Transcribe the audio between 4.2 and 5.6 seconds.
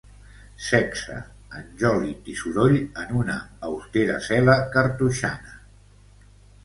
cel·la cartoixana.